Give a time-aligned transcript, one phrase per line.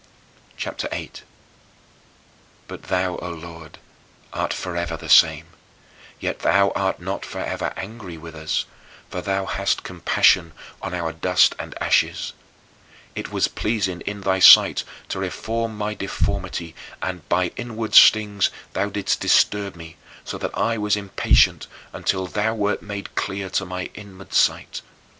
[0.57, 1.23] CHAPTER VIII 12.
[2.67, 3.77] But thou, O Lord,
[4.33, 5.45] art forever the same,
[6.19, 8.65] yet thou art not forever angry with us,
[9.11, 12.33] for thou hast compassion on our dust and ashes.
[13.13, 18.89] It was pleasing in thy sight to reform my deformity, and by inward stings thou
[18.89, 23.91] didst disturb me so that I was impatient until thou wert made clear to my
[23.93, 24.81] inward sight.